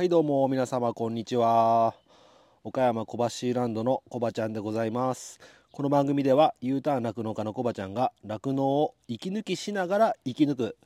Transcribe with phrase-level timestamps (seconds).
[0.00, 1.94] はいどうも皆様こんにちは。
[2.64, 3.18] 岡山小
[3.52, 5.38] 橋ランドのコバちゃんでございます。
[5.72, 10.76] この番組では U ターン酪農家のコバちゃんが酪農を息抜きしながら生き抜く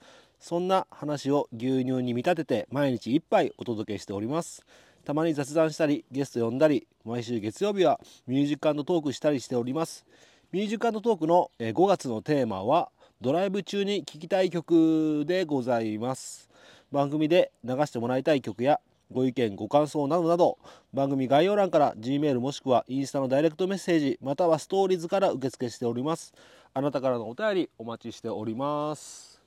[0.41, 4.67] そんな話を牛乳に見立てて毎日一杯お届けしております。
[5.05, 10.05] たまに雑談したりゲスト呼んだり毎週月曜日はミュージックトークしたりしております。
[10.51, 12.91] ミュージックトークの5月のテーマは
[13.21, 16.51] ドライブ中に聴きたい曲でございます。
[16.91, 20.59] 番組で流してもらいたい曲やご意見ご感想などなど
[20.93, 26.33] 番組概要欄から G メールもしくはインスタのダイレクトメッセージまたはストーリーズから受付しております。
[26.73, 29.41] あなたからのお便りお待ちしております。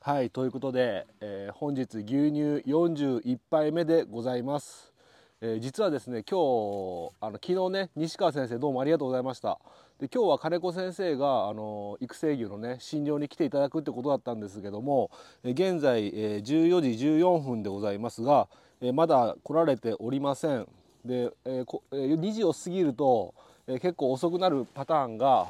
[0.00, 4.92] はいということで、えー、本日牛乳41杯目でございます。
[5.40, 9.58] えー、実はですね今日あの昨日ね西川先生どうもありがとうございました。
[10.00, 15.10] で今日は金子先生があの育成牛のね診療に来ていただくってことだったんですけども、
[15.44, 18.48] 現在、え14時14分でございますが、
[18.80, 20.66] えまだ来られておりません。
[21.04, 23.34] で、えーえ2時を過ぎると、
[23.68, 25.46] え結構遅くなるパターンが、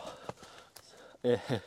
[1.22, 1.60] えー、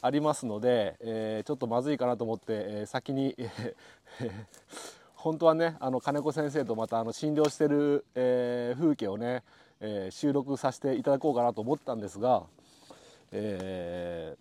[0.00, 3.36] ありますので、えちょっとまずいかなと思って、え先に、
[5.14, 9.42] 本当はねあの金子先生とまたあの診療してる、え風景をね
[9.86, 12.44] えー、収録させていただこうかなと思ったんですが、
[13.32, 14.34] え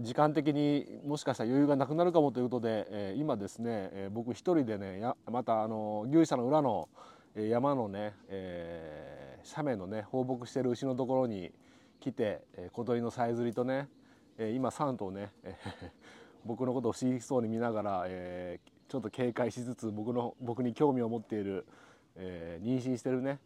[0.00, 6.88] ー、時間的にもしかしたら余裕がなくなるかもということで、えー、今ですね、え僕一人でねまたあの牛舎の裏の
[7.34, 11.52] 山のね、え斜面のね放牧してる牛のところに
[12.00, 13.88] 来て、え小鳥のさえずりとね、
[14.38, 15.56] え今3頭ね、え
[16.46, 21.66] 僕のことを不思議そうに見ながら、えちょっと警戒しつつ僕の僕に興味を持っている、
[22.14, 23.38] え妊娠してるね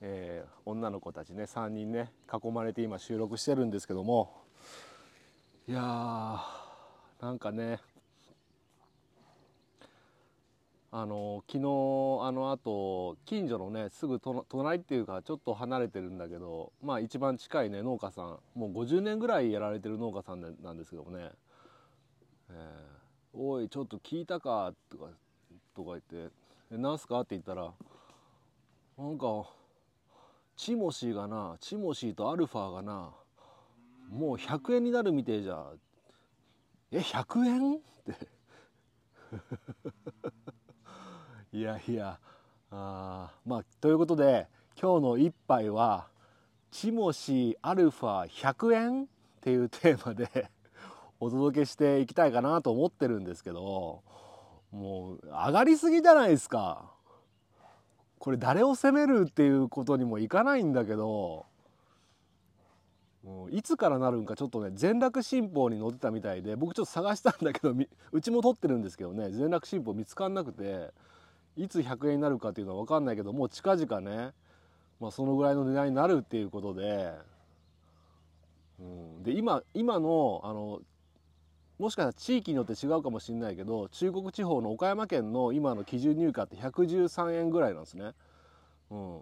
[0.00, 4.44] えー、女の子たちね3人ね囲まれて今収録してるんですけども。
[5.68, 6.40] いやー
[7.20, 7.80] なんかね
[10.92, 11.64] あの昨日
[12.22, 18.38] あのあと近所のねすぐ隣っていうかちょっと離れてるんだけどまあ一番近いね農家さん。
[18.54, 21.30] もう50年ぐらいやられてる農家さんなんですけどもね
[22.50, 25.10] 「えー、おいちょっと聞いたか」とか
[25.74, 26.32] とか言って
[26.70, 27.72] 「何すか?」って言ったら
[28.96, 29.50] なんか
[30.56, 33.12] チモシーがなチモシーとアルファがな
[34.10, 35.66] もう100円になるみてえじゃ。
[36.92, 37.76] え100円？
[37.76, 38.28] って。
[41.52, 42.18] いやいや。
[42.70, 44.48] あまあということで
[44.80, 46.08] 今日の一杯は
[46.70, 49.04] チモシーアルファ100円？
[49.04, 49.06] っ
[49.40, 50.50] ていうテーマで
[51.20, 54.02] お届けしていきたいかなと思ってるんですけど
[54.72, 56.95] もう上がりすぎじゃないですか。
[58.18, 61.46] これ誰を責めるっていうことにもいかないんだけど
[63.50, 67.74] いつからなるんかちょっとね全楽新報に載ってたみたいで僕ちょっと探したんだけど
[68.12, 70.90] うちも撮ってるんですけどね全楽新報見つかんなくて
[71.56, 74.30] いつ100円になるかっていうのは分かんないけどもう近々ね、
[75.00, 77.12] まあ、そのぐらいの値段になるっていうことで,、
[78.78, 80.80] うん、で今今のあの
[81.78, 88.12] もしかしたら地域によって違うかもしれないけど中国地方の岡山県の今の基準入荷って113円ぐらいなんですね。
[88.90, 89.20] うん、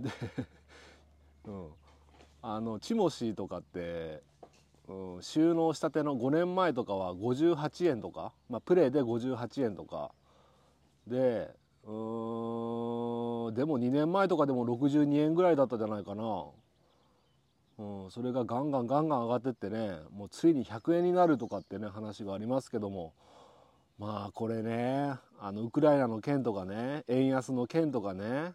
[0.00, 0.10] で、
[1.46, 1.68] うん、
[2.42, 4.22] あのチモシーとかって、
[4.88, 10.12] うん、収納したての5年前とかは58円とか、まあ、プレーで58円とか
[11.06, 11.90] でう
[13.52, 16.46] んでも2年前とかでも62円ぐらいだったじゃないかな。
[17.78, 23.12] うん、それがガンガンガンガン上がってってねもうついに100円になるとかってね話がありますけども
[23.98, 28.52] まあこれねあのウクライナの件とかね円安の件とかね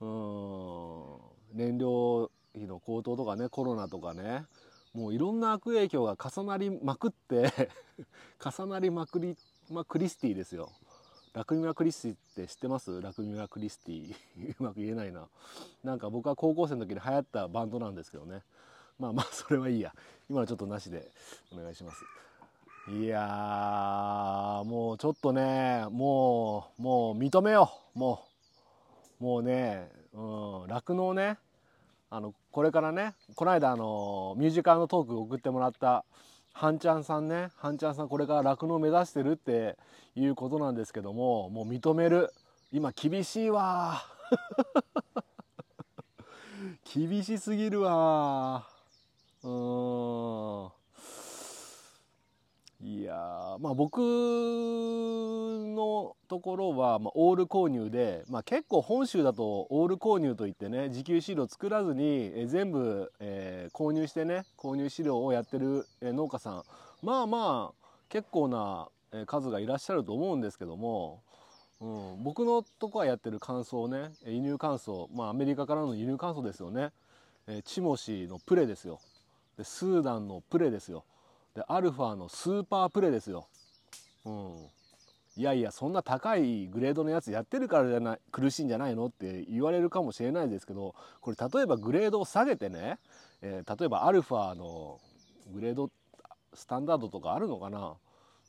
[0.00, 1.16] うん
[1.52, 4.44] 燃料費の高騰とかねコロナとかね
[4.92, 7.70] もういろんな悪影響が重なりまくって
[8.40, 9.36] 重なりまくり
[9.70, 10.70] まクリスティですよ。
[11.34, 13.02] ラクミマ・クリスティって知ってます？
[13.02, 14.14] ラクミマ・クリスティ。
[14.60, 15.26] うまく言えないな。
[15.82, 18.42] なんか僕は高校生の時に流行ったバンドなんですけどね。
[19.00, 19.92] まあまあそれはいいや。
[20.30, 21.10] 今のちょっとなしで
[21.52, 22.04] お願いします。
[22.88, 27.98] いやもうちょっとねもうもう認めよう。
[27.98, 28.22] も
[29.20, 29.90] うもうね
[30.68, 31.38] 酪農、うん、ね。
[32.10, 36.04] あのこれからねこの間あのミュージカルのトーク送ってもらった
[36.54, 37.50] 半ちゃんさんね。
[37.56, 39.76] 半ちゃんさんこれから酪農目指してるって
[40.14, 42.32] いうことなんですけどももう認める。
[42.72, 44.04] 今厳しいわ。
[46.94, 48.64] 厳しすぎるわ。
[49.42, 50.83] うん。
[52.86, 54.04] いやまあ僕の
[56.28, 66.62] ところは、まあ、オール購入で、まあ、結構本州だとオール購入といってね自給飼料作らずにえ全部、えー、購入してね購入飼料をやってる、え農家さん
[67.02, 68.88] まあまあ結構な
[69.24, 71.22] 数がいらっしゃると思うんですけども、
[71.80, 76.90] うん、僕のとこはやってる乾燥ね輸入乾燥まあアメリカからの輸入乾燥ですよね、
[77.46, 79.00] えーチモシーのプレですよ。
[79.56, 81.06] でスーダンのプレですよ。
[81.54, 83.46] でアルファのスーパープレですよ、
[84.24, 84.54] うん、
[85.36, 92.98] いやいやそんな高いグレードのやつやってるからじゃない苦しいんじゃないのって言われるかもしれないですけどこれ例えばグレードを下げてね、
[93.42, 95.00] えー例えばアルファの
[95.52, 95.90] グレード
[96.54, 97.94] スタンダードとかあるのかな、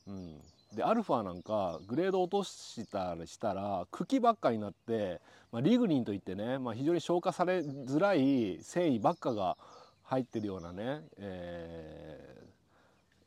[0.06, 0.40] うん、
[0.74, 5.20] でアルファなんかグレード落としたりしたら茎ばっかになって、
[5.52, 9.56] まあ、リグニンといってね、まあ、非常に消化されづらい繊維ばっかが
[10.04, 12.55] 入ってるようなね、えー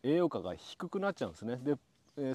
[0.04, 1.58] 栄養価が低くなっちゃうんですね。
[1.58, 1.76] で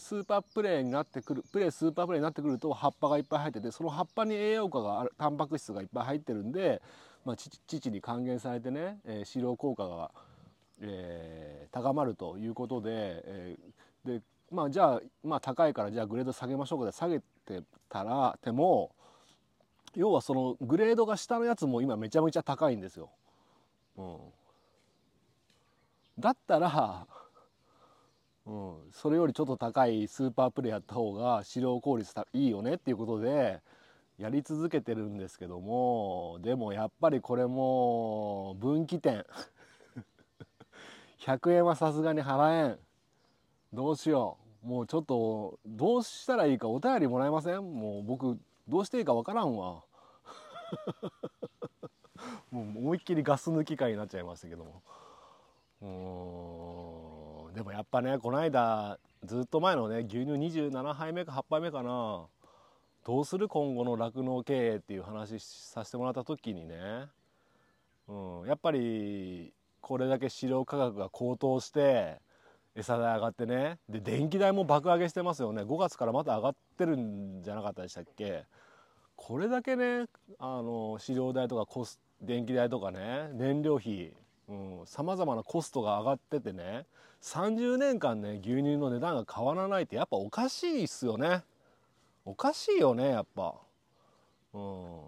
[0.00, 6.80] スーパープレーになってくるプレースーパープレーになってくると葉っぱがいっぱい入っててその葉っぱに栄養価があるタンパク質がいっぱい入ってるんで、
[7.24, 10.10] まあ、父に還元されてね、えー飼料効果が、
[10.80, 18.94] えー高まるということで,、えーでまあ、じゃあ、まあ、高いからじゃあグレード下げましょうかで下げてたらても
[19.94, 23.10] 要はそのグレードが下のやつも今めちゃめちゃ高いんですよ。
[23.96, 24.18] うん、
[26.18, 27.06] だったら
[28.46, 33.62] うん、それよりちょっと高いスーパープレーやった方が飼料効率いいよねっていうことで
[34.18, 39.24] やり続けてるんですけどもでもやっぱりこれも分岐点。
[41.18, 42.78] 100円はさすがに払えん。
[43.72, 44.66] どうしよう。
[44.68, 47.62] もうちょっとどうしたらいいかお便りもらえません？
[47.62, 48.38] もう僕
[48.68, 49.84] どうしていいかわからんわ。
[52.50, 54.82] もう思いっきりガス抜き会になっちゃいましたけども。
[55.82, 56.43] うん
[57.54, 62.26] でもやっぱねこの間ずっと前のね牛乳27杯目か8杯目かな。
[63.06, 63.48] どうする？
[63.48, 66.74] 今後の酪農経営っていう話させてもらった時にね、
[68.08, 72.18] うん、やっぱりこれだけ飼料価格が高騰して
[72.74, 73.78] 餌代上がってね。
[73.88, 75.62] で電気代も爆上げしてますよね。
[75.62, 78.44] 5月からまた上がってるんじゃなかったでしたっけ？
[79.16, 80.06] これだけね
[80.38, 84.12] あの飼料代とかコス電気代とかね燃料費
[84.86, 86.84] さまざまなコストが上がっててね
[87.22, 91.42] 30年間ね牛乳の値段が変わらないってやっぱおかしいっすよね。
[92.26, 93.54] おかしいよねやっぱ。
[94.52, 94.58] う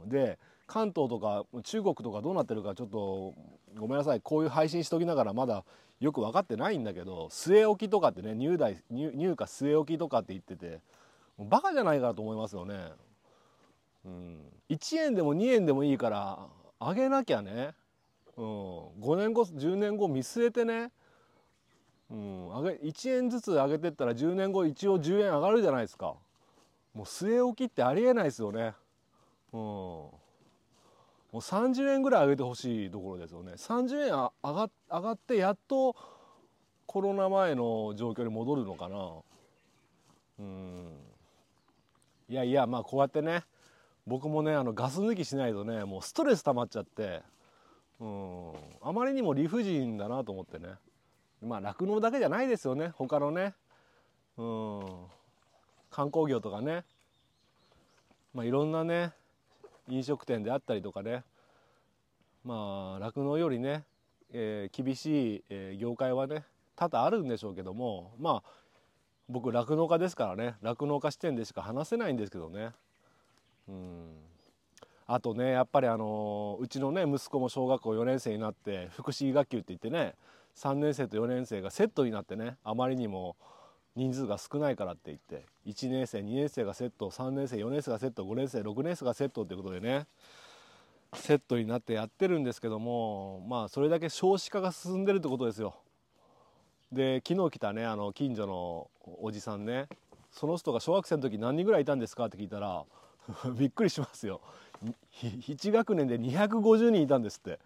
[0.06, 3.34] ん、で関東とか中国とかどうなってるかちょっと
[3.76, 4.20] ごめんなさい。
[4.20, 5.64] こういう配信しときながらまだ
[6.00, 10.80] よく分かってないんだけど据え置きとかってね入代入荷据え置きとかって言ってて
[11.36, 12.74] もうバカじゃないかと思いますよね。
[14.04, 14.38] うん、
[14.70, 16.38] 1円でも2円でもいいから
[16.80, 17.74] 上げなきゃね、
[19.26, 20.90] 年後10年後見据えてね、
[22.10, 26.14] うん、上げ1円ずつ上げてったら10年後一応10円上がるじゃないですか。
[26.94, 28.72] もう据え置きってありえないですよね、
[29.52, 30.12] うん、も
[31.34, 33.52] う30円ぐらい上げてほしいところですよね。
[33.52, 35.94] 30円あ上が上がってやっと
[36.86, 39.12] コロナ前の状況に戻るのかな。
[40.38, 40.92] うん。
[42.28, 43.42] いやいやまあこうやってね
[44.06, 47.22] 僕もねあのガス抜きしないとねもうストレス溜まっちゃって。
[48.00, 48.52] うん。
[48.82, 50.74] あまりにも理不尽だなと思ってね。
[51.42, 52.88] まあ酪農だけじゃないですよね。
[52.96, 53.54] 他のね。
[54.36, 54.80] うん。
[55.90, 56.84] 観光業とかね。
[58.34, 59.12] まあいろんなね
[59.88, 61.24] 飲食店であったりとかね。
[62.44, 63.84] まあ酪農よりね、
[64.32, 66.44] えー厳しい、えー業界はね
[66.76, 68.50] 多々あるんでしょうけどもまあ
[69.28, 70.56] 僕酪農家ですからね。
[70.62, 72.72] 酪農家視点でしか話せないんですけどね。
[73.68, 74.14] うん。
[75.06, 80.14] あとねやっぱりあのうちのね息子も小学校4年生になって福祉学級って言ってね
[80.56, 83.36] 3年生と4年生がセットになってねあまりにも
[83.94, 90.06] 人数が少ないからって言って1年生2年生がセット3年生4年生がセット5年生6年生がセットってことでね
[91.14, 95.76] セットになってやってるんですけどもまあそれだけ少子化が進んでるってことですよ。
[96.92, 99.88] で昨日来たねあの近所のおじさんね
[100.30, 102.84] その人が小学生の時何人ぐらいいたんですかって聞いたら
[103.58, 104.40] びっくりしますよ
[105.22, 107.58] 1学年で250人いたんですって。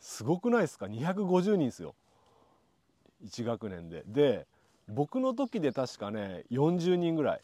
[0.00, 1.94] すごくないですか？250人ですよ。
[3.24, 4.04] 1学年で。
[4.06, 4.46] で
[4.86, 7.40] 僕の時で確かね40人ぐらい。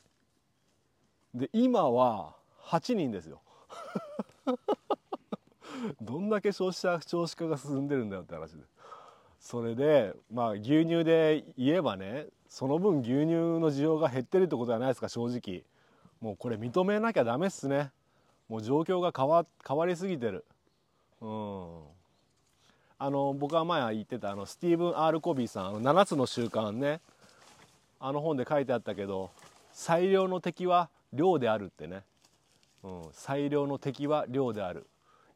[1.35, 3.41] で今は8人ですよ。
[6.03, 8.63] どんだけ少子化少子化が進んでるんだよって話で。
[9.39, 15.65] それでまあ牛乳で言えばねその分牛乳の需要が減ってるってことじゃないですか正直。
[16.21, 17.91] もうこれ認めなきゃダメっすね。
[18.51, 20.45] もう状況が変わ変わりすぎてる。
[21.21, 21.81] うん。
[22.99, 27.01] あの僕が前言ってたあのスティーブン・アール・コビーさんあの7つの習慣ね。
[28.01, 29.31] あの本で書いてあったけど
[29.73, 32.03] 最良の敵は量であるってね、
[32.83, 34.87] うん、最良の敵は量である。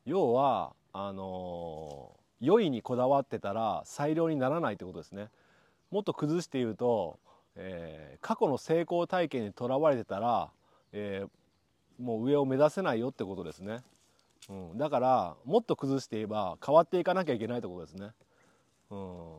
[0.05, 5.29] 要はあのー良いにこだわってたら最良にならないってことですね。
[5.91, 7.19] もっと崩して言うと、
[7.55, 10.51] えー過去の成功体験にとらわれてたら、
[10.93, 11.29] えー、
[11.99, 13.79] もう上を目指せないよってことですね、
[14.49, 18.11] うん、だからもっと崩して言えば変わっていかなきゃいけないってことですね、
[18.91, 19.37] うん、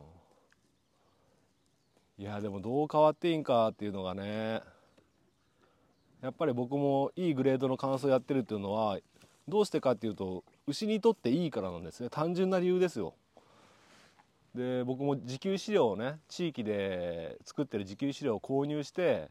[2.18, 4.62] いやでもどう変わっていいんかっていうのがね
[6.22, 8.98] やっぱり僕もいいグレードの乾燥やってるっていうのは
[9.46, 12.08] どうしてかっていうと牛にとっていいからなんですね。
[12.10, 13.14] 単純な理由ですよ。
[14.52, 19.30] で僕も自給飼料をね地域で作ってる自給飼料を購入して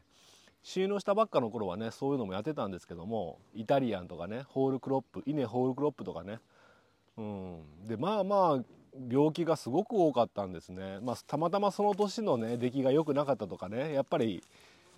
[0.66, 6.40] 収納したばっかの頃はねそういうのもやってたんですけどもイタリアンとかねホールクロップ稲ホールクロップとかね。
[7.16, 7.86] うん。
[7.86, 8.64] でまあまあ
[9.08, 14.42] 病気がすごく多かったんですね、まあ、たまたまその年のね出来が良くなかったとかねやっぱり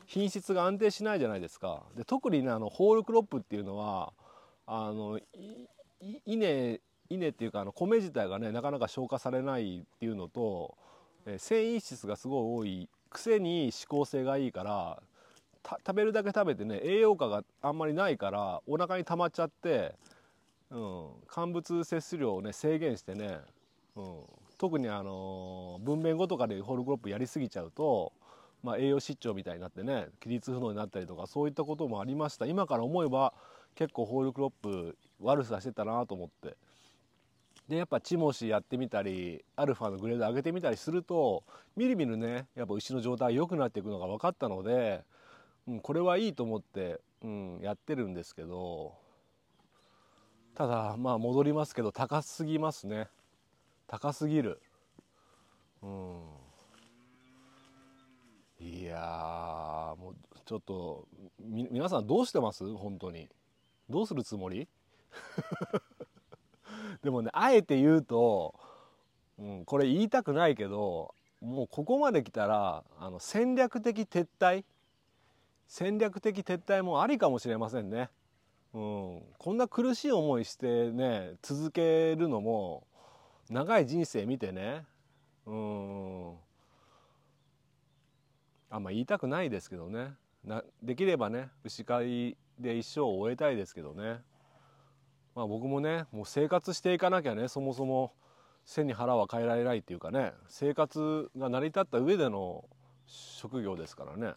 [0.06, 1.82] 品質が安定しないじゃないですか。
[1.94, 4.14] で特にねあのホールクロップっていうのは
[4.66, 5.20] あの
[6.24, 10.78] 稲稲っていうかあの米自体がねなかなか消化されないっていうのと、
[11.26, 12.88] え、繊維質がすごい多い。
[13.10, 15.02] くせに指向性がいいから
[15.64, 19.94] 食べるだけ食べてね栄養価があんまりないからお腹に溜まっちゃって、
[20.70, 23.38] うん、乾物摂取量をね制限してね、
[23.96, 24.20] うん、
[24.56, 28.12] 特にあの分娩後とかでホールクロップやりすぎちゃうと、
[28.62, 32.46] まあ、栄養失調みたいになってね起立不能になったりとかそういったこともありました。
[32.46, 33.34] 今から思えば
[33.74, 36.56] 結構ホールクロップ悪さしてたなと思って。
[37.68, 41.44] でやっぱチモシやってみたりアルファのグレード上げてみたりすると
[41.76, 45.04] みるみるねやっぱ牛の状態良くなっていくのが分かったので、
[45.68, 48.94] うん、これはいいと思って、うん、やってるんですけど
[50.54, 53.08] ただまあ戻りますけど高すぎますね。
[53.86, 54.60] 高すぎる。
[55.82, 56.20] うん。
[58.58, 61.06] いやもうちょっと
[61.38, 62.74] 皆さんどうしてます？
[62.74, 63.28] 本当に。
[63.88, 64.66] どうするつもり？
[67.04, 68.54] でもねあえて言うと、
[69.38, 74.64] うん、これ言いたくないけどもうここまで来たらあの戦略的撤退
[75.68, 78.08] 戦略的撤退もありかもしれませんね。
[78.72, 82.86] うん、こんな苦しい思いしてね続けるのも
[83.50, 84.84] 長い人生見てね。
[85.46, 86.32] うん。
[88.70, 90.14] あんま言いたくないですけどね。
[90.42, 94.20] なできればね牛飼いで一生を終えたいですけどね。
[95.34, 98.14] まあ、僕もねもう生活していかなきゃねそもそも
[98.64, 102.64] 背に腹は変えられないっていうかね生活が成り立った上での
[103.06, 104.32] 職業ですからね。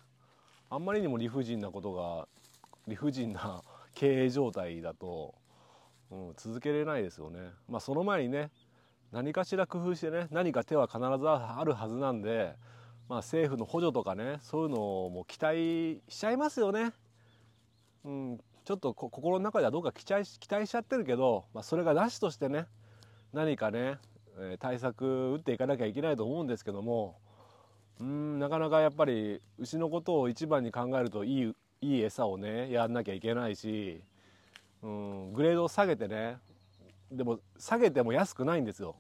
[0.74, 2.30] あんまりにも理不尽なことが
[2.88, 3.62] 理不尽な
[3.94, 5.36] 経営状態だと、
[6.10, 7.52] うん、続けれないですよね。
[7.68, 8.52] まあ、その前にね
[9.12, 12.56] 何かしら工夫してね何か手は必ずあるはずなんで、
[13.10, 16.94] まあ、政府の補助とかねそういうのをもう期待しちゃいますよね。
[18.06, 22.66] うん、ちょっと心の中ではどうか期待期待しちゃってるけど、まあ、それがなしとしてね
[23.34, 24.00] 何かね、
[24.60, 27.20] 対策打っていかなきゃいけないと思うんですけども
[28.00, 34.02] うんなかなかやっぱり牛のことを一番に考えるといいいい餌をねやんなきゃいけないし
[34.82, 36.38] うんグレードを下げてね
[37.12, 38.96] でも下げても安くないんですよ、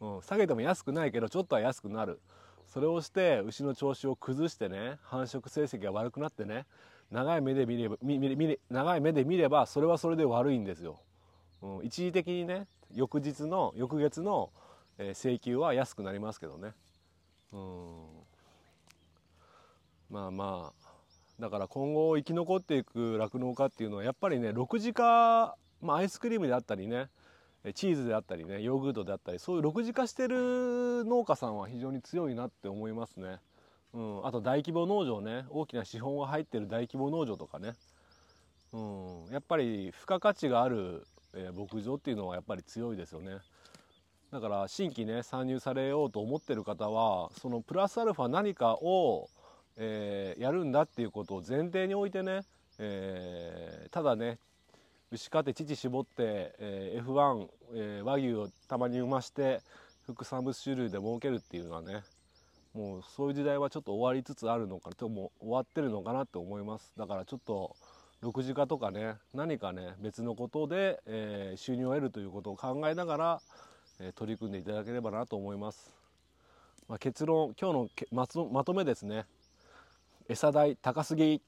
[0.00, 2.20] うん、下げても安くないけどちょっとは安くなる
[2.66, 6.66] それをして牛の調子を崩してね繁殖成績が悪くなってね
[7.10, 10.98] 長い目で見れば見見長い目で見ればそれはそれで悪いんですよ。
[11.62, 14.50] うん、一時的にね翌日の翌月の、
[14.98, 16.72] えー、請求は安くなりますけどね。
[17.52, 18.13] うん
[20.14, 20.90] まあまあ
[21.40, 27.08] だから今後生き残っていく酪農家っていうのはやっぱりね6時化、まあ、アイスクリームであったりね
[27.74, 33.38] チーズであったりねヨーグルトであったりそういう6時化してる農家さんは非常に強いなって思いますね。
[33.92, 37.72] うん、あと大規模農場ね大きな資本が入ってる大規模農場とかね、
[38.72, 41.04] うん、やっぱり付加価値がある、
[41.34, 43.38] え、牧場っていうのはやっぱり強いですよね。
[44.30, 49.28] だから新規ね参入されようと思ってる方はそのプラスアルファ何かを、
[49.76, 52.42] えー、やるんだっていうことを前提に置いてね、
[52.78, 54.38] えー、ただね
[55.10, 59.60] 牛飼って乳絞って、えー、F1、え、和牛をたまに産まして
[60.06, 62.02] 副産物種類で儲けるっていうのはね
[62.74, 66.92] もうそういう時代はちょっと終わりつつあるのかなとも終わってるのかなって思います。
[66.96, 67.76] だからちょっと
[68.22, 73.40] 6時化とかね何かね別のことで、えー、収入を得るということを考えながら、
[74.00, 75.92] えー、取り組んでいただければなと思います、
[76.88, 79.24] まあ、結論今日のままとめですね。
[80.26, 81.42] 餌代高すぎ。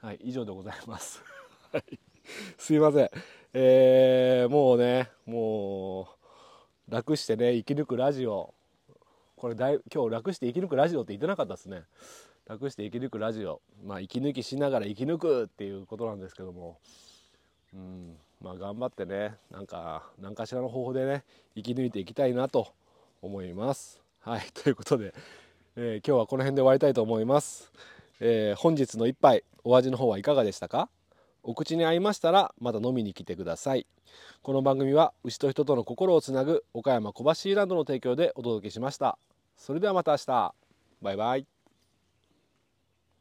[0.00, 1.24] はい以上でございます。
[2.56, 3.10] すいません。
[3.52, 8.54] えー、もうねもう楽してね生き抜くラジオ。
[9.36, 11.82] これだい今日楽して生き抜くラジオって言ってなかったですね。
[12.46, 13.60] 楽して生き抜くラジオ。
[13.82, 16.78] まあ息抜きしながら生き抜くっていうことなんですけども。
[17.74, 21.24] うんまあ頑張ってねなんか何かしらの方法でね
[21.56, 22.72] 生き抜いていきたいなと
[23.20, 24.00] 思います。
[24.20, 25.12] はいということで、
[25.74, 27.72] えー、今日はこの辺で終わりたいと思います、
[28.20, 30.88] えー、本日の一杯お味の方はいかがでしたか？
[31.42, 33.86] お口に合いましたらまた飲みに来てください。
[34.42, 39.18] この番組は牛と人との心をつなぐ岡山小橋ランドの提供でお届けしました。
[39.56, 40.54] それではまた明日。
[41.02, 41.55] バイバイ。